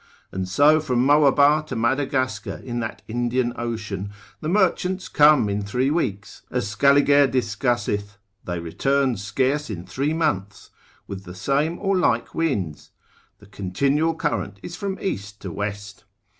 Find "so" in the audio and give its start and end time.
0.49-0.79